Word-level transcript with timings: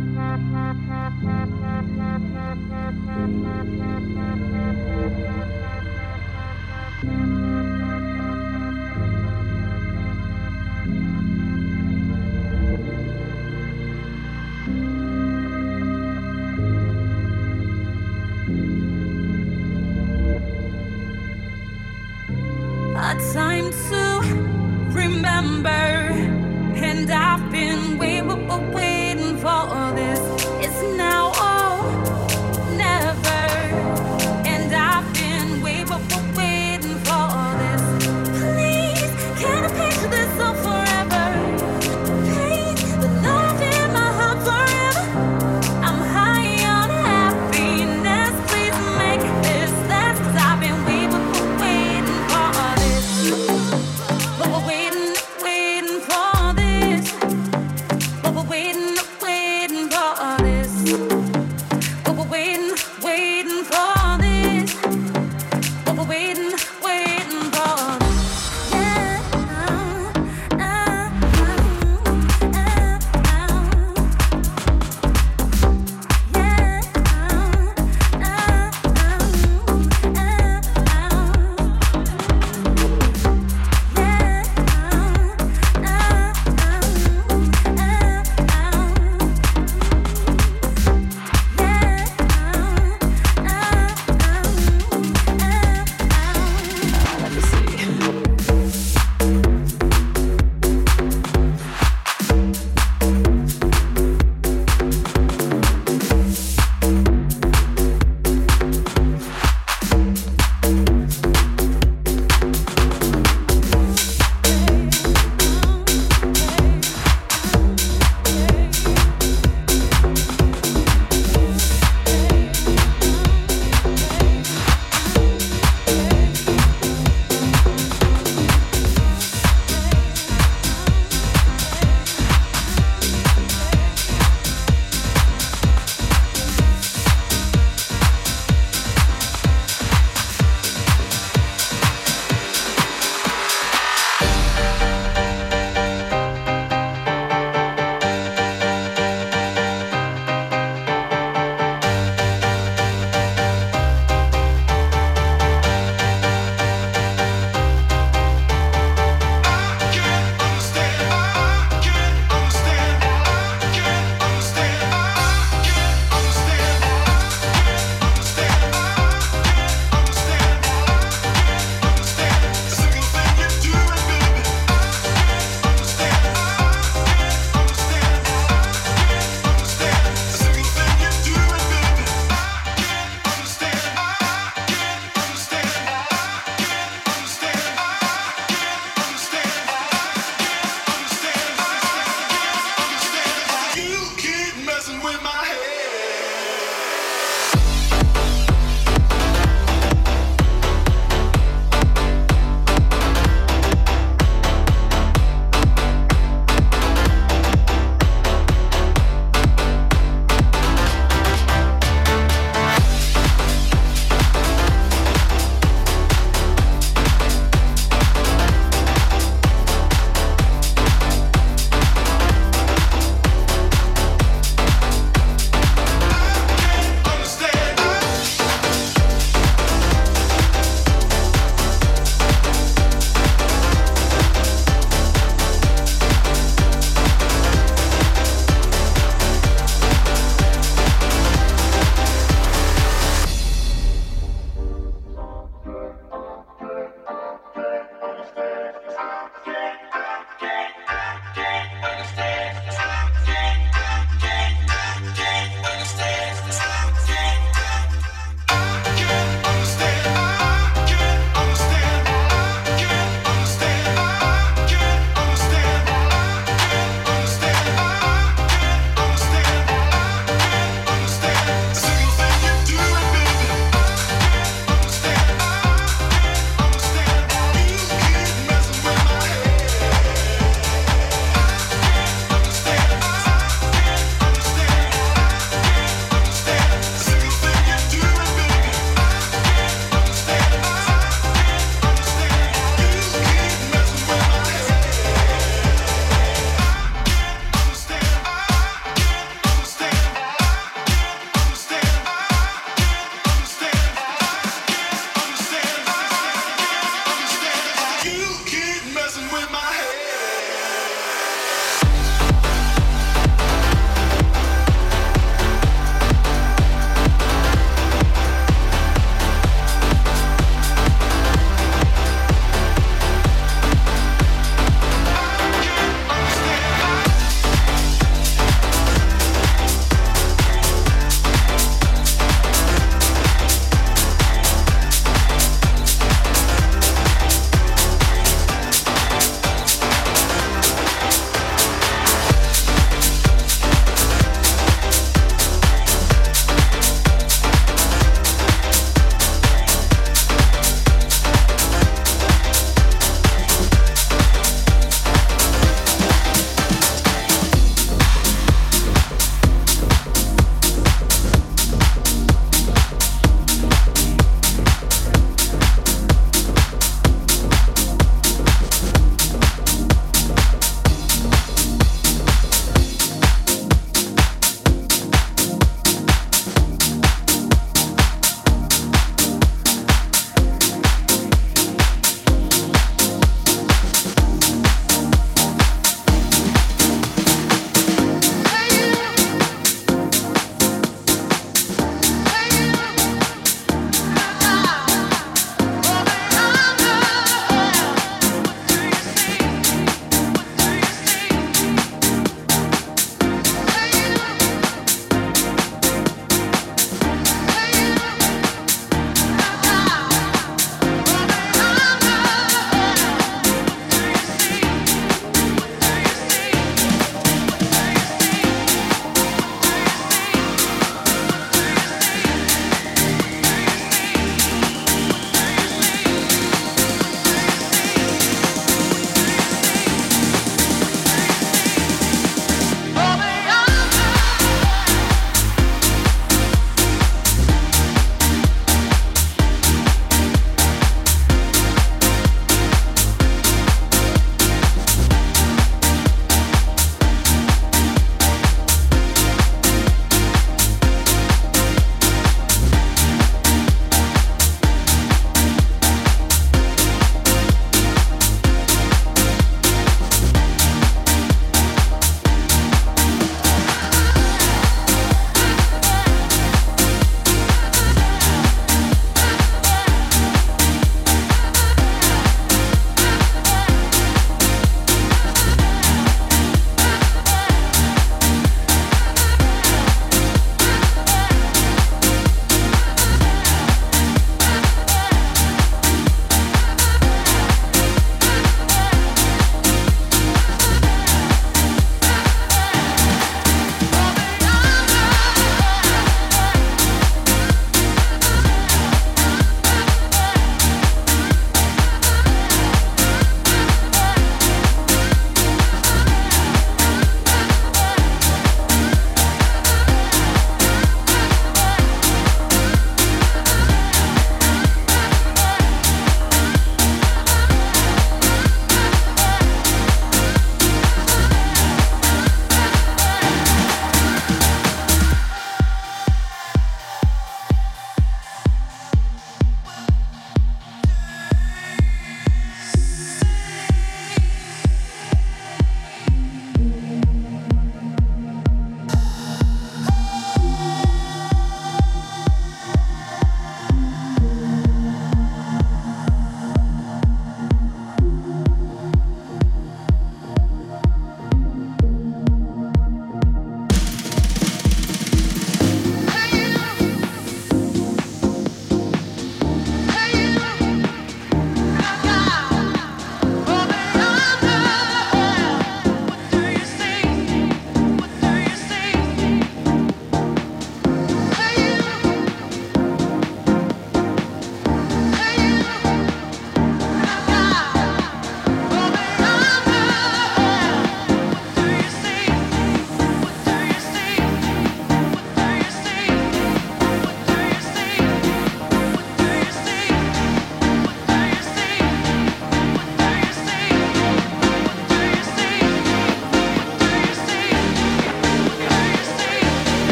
Música 0.00 0.89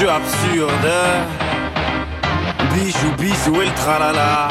Jeux 0.00 0.08
absurdes. 0.10 0.92
Bijou, 2.74 3.12
bisou 3.18 3.62
et 3.62 3.66
le 3.66 3.74
tralala. 3.74 4.48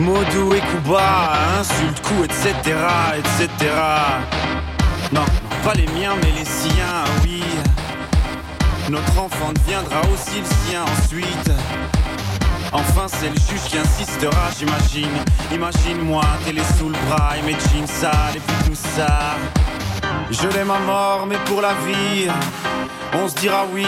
Modou 0.00 0.54
et 0.54 0.60
Kuba, 0.60 1.32
insulte, 1.60 2.02
coup, 2.02 2.24
etc., 2.24 2.76
etc. 3.16 3.70
Non, 5.12 5.24
pas 5.62 5.74
les 5.74 5.86
miens, 5.98 6.14
mais 6.22 6.32
les 6.38 6.44
siens, 6.44 7.04
oui. 7.22 7.42
Notre 8.90 9.18
enfant 9.18 9.52
deviendra 9.54 10.00
aussi 10.12 10.40
le 10.40 10.70
sien 10.70 10.82
ensuite. 10.82 11.50
Enfin, 12.72 13.06
c'est 13.06 13.28
le 13.28 13.34
juge 13.34 13.68
qui 13.68 13.78
insistera, 13.78 14.48
j'imagine. 14.58 15.12
Imagine-moi, 15.52 16.22
télé 16.44 16.62
sous 16.78 16.88
le 16.88 16.96
bras 17.06 17.36
et 17.38 17.42
mes 17.42 17.52
jeans 17.52 17.86
sales 17.86 18.36
et 18.36 18.40
puis 18.40 18.70
tout 18.70 18.74
ça. 18.96 19.36
Je 20.30 20.48
l'aime 20.48 20.70
à 20.70 20.78
mort, 20.78 21.26
mais 21.28 21.36
pour 21.44 21.60
la 21.60 21.74
vie, 21.86 22.28
on 23.12 23.28
se 23.28 23.34
dira 23.34 23.66
oui 23.72 23.86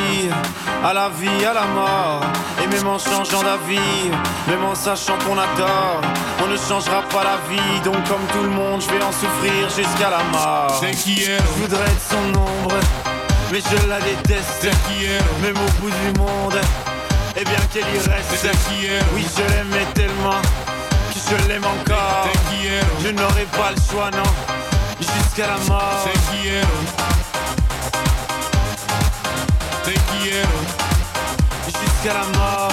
à 0.84 0.92
la 0.92 1.08
vie, 1.08 1.44
à 1.44 1.54
la 1.54 1.64
mort. 1.66 2.22
Et 2.62 2.66
même 2.66 2.86
en 2.86 2.98
changeant 2.98 3.42
d'avis, 3.42 4.10
même 4.46 4.64
en 4.64 4.74
sachant 4.74 5.16
qu'on 5.26 5.38
adore, 5.38 6.02
on 6.42 6.46
ne 6.46 6.56
changera 6.56 7.02
pas 7.08 7.24
la 7.24 7.38
vie. 7.48 7.80
Donc, 7.84 7.96
comme 8.06 8.26
tout 8.32 8.42
le 8.42 8.50
monde, 8.50 8.82
je 8.82 8.88
vais 8.90 9.02
en 9.02 9.12
souffrir 9.12 9.70
jusqu'à 9.70 10.10
la 10.10 10.22
mort. 10.24 10.78
C'est 10.78 10.90
qui 10.90 11.22
est 11.22 11.38
Je 11.38 11.62
voudrais 11.62 11.84
être 11.84 12.10
son 12.10 12.38
ombre, 12.38 12.76
mais 13.50 13.60
je 13.60 13.88
la 13.88 14.00
déteste. 14.00 14.58
C'est 14.60 14.70
qui 14.70 15.06
est 15.06 15.42
Même 15.42 15.56
au 15.56 15.80
bout 15.80 15.90
du 15.90 16.20
monde, 16.20 16.60
et 17.36 17.44
bien 17.44 17.58
qu'elle 17.72 17.82
y 17.82 17.98
reste 17.98 18.46
Oui 19.14 19.26
je 19.36 19.42
l'aimais 19.54 19.86
tellement 19.94 20.40
Que 21.12 21.18
je 21.18 21.48
l'aime 21.48 21.64
encore. 21.64 22.28
Je 23.02 23.08
n'aurai 23.10 23.44
pas 23.52 23.70
le 23.70 23.80
choix 23.90 24.10
non 24.10 24.22
Jusqu'à 25.00 25.48
la 25.48 25.58
mort. 25.68 26.08
Jusqu'à 31.66 32.14
la 32.14 32.38
mort. 32.38 32.70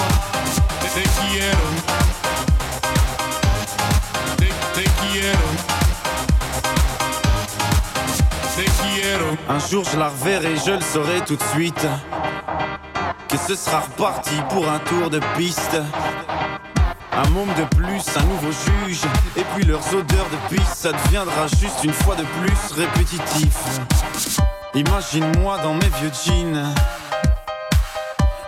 Un 9.48 9.58
jour 9.58 9.84
je 9.90 9.98
la 9.98 10.08
reverrai, 10.08 10.54
je 10.64 10.72
le 10.72 10.80
saurai 10.80 11.20
tout 11.26 11.36
de 11.36 11.42
suite. 11.54 11.86
Que 13.32 13.38
ce 13.38 13.54
sera 13.54 13.80
reparti 13.80 14.34
pour 14.50 14.68
un 14.68 14.78
tour 14.80 15.08
de 15.08 15.18
piste. 15.38 15.78
Un 17.12 17.28
môme 17.30 17.48
de 17.54 17.64
plus, 17.74 18.04
un 18.14 18.24
nouveau 18.24 18.52
juge. 18.52 19.00
Et 19.38 19.44
puis 19.54 19.64
leurs 19.64 19.94
odeurs 19.94 20.28
de 20.30 20.54
piste, 20.54 20.74
ça 20.74 20.92
deviendra 20.92 21.46
juste 21.46 21.82
une 21.82 21.94
fois 21.94 22.14
de 22.14 22.24
plus 22.24 22.72
répétitif. 22.76 23.56
Imagine-moi 24.74 25.56
dans 25.62 25.72
mes 25.72 25.88
vieux 25.98 26.10
jeans. 26.26 26.74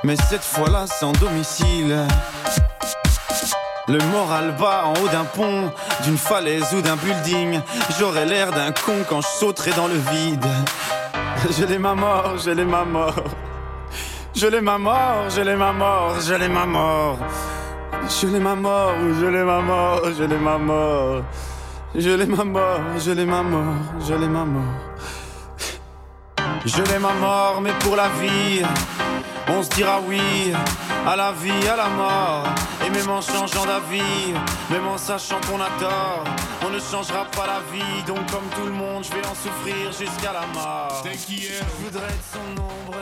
Mais 0.02 0.16
cette 0.16 0.44
fois-là, 0.44 0.86
sans 0.86 1.12
domicile. 1.12 2.06
Le 3.88 3.98
moral 4.12 4.54
bas 4.60 4.84
en 4.84 4.92
haut 5.00 5.08
d'un 5.08 5.24
pont, 5.24 5.72
d'une 6.02 6.18
falaise 6.18 6.74
ou 6.74 6.82
d'un 6.82 6.96
building. 6.96 7.58
J'aurais 7.98 8.26
l'air 8.26 8.50
d'un 8.50 8.72
con 8.72 8.96
quand 9.08 9.22
je 9.22 9.28
sauterai 9.28 9.70
dans 9.72 9.88
le 9.88 9.96
vide. 10.12 10.46
Je 11.58 11.64
l'ai 11.64 11.78
ma 11.78 11.94
mort, 11.94 12.36
je 12.38 12.50
l'ai 12.50 12.64
ma 12.64 12.84
mort. 12.84 13.14
Je 14.36 14.48
l'ai 14.48 14.60
ma 14.60 14.78
mort, 14.78 15.30
je 15.30 15.42
l'ai 15.42 15.54
ma 15.54 15.72
mort, 15.72 16.20
je 16.20 16.34
l'ai 16.34 16.48
ma 16.48 16.66
mort. 16.66 17.18
Je 18.08 18.26
l'ai 18.26 18.40
ma 18.40 18.56
mort, 18.56 18.94
je 19.20 19.26
l'ai 19.26 19.44
ma 19.44 19.60
mort, 19.60 20.00
je 20.18 20.24
l'ai 20.24 20.36
ma 20.36 20.58
mort. 20.58 21.22
Je 21.94 22.10
l'ai 22.10 22.26
ma 22.26 22.44
mort, 22.44 22.80
je 22.98 23.12
l'ai 23.12 23.24
ma 23.24 23.42
mort, 23.42 23.74
je 24.00 24.14
l'ai 24.14 24.26
ma 24.26 24.44
mort. 24.44 24.74
Je 26.66 26.82
l'ai 26.82 26.98
ma 26.98 27.12
mort, 27.14 27.60
mais 27.60 27.72
pour 27.78 27.94
la 27.94 28.08
vie, 28.20 28.62
on 29.48 29.62
se 29.62 29.68
dira 29.70 30.00
oui 30.08 30.52
à 31.06 31.14
la 31.14 31.30
vie, 31.30 31.68
à 31.72 31.76
la 31.76 31.88
mort. 31.90 32.44
Et 32.84 32.90
même 32.90 33.10
en 33.10 33.20
changeant 33.20 33.66
d'avis, 33.66 34.34
même 34.68 34.88
en 34.88 34.98
sachant 34.98 35.40
qu'on 35.46 35.60
a 35.60 35.70
tort, 35.78 36.24
on 36.66 36.70
ne 36.70 36.80
changera 36.80 37.24
pas 37.26 37.46
la 37.46 37.60
vie. 37.72 38.02
Donc, 38.06 38.26
comme 38.32 38.48
tout 38.56 38.66
le 38.66 38.72
monde, 38.72 39.04
je 39.04 39.10
vais 39.10 39.26
en 39.26 39.34
souffrir 39.34 39.92
jusqu'à 39.92 40.32
la 40.32 40.46
mort. 40.52 41.04
Je 41.04 41.84
voudrais 41.84 42.08
être 42.08 42.24
son 42.32 42.60
ombre, 42.60 42.98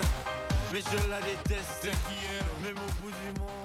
mais 0.73 0.81
je 0.81 1.11
la 1.11 1.21
déteste. 1.21 1.89
Même 2.63 2.77
au 2.77 3.03
bout 3.03 3.11
du 3.11 3.41
monde. 3.41 3.62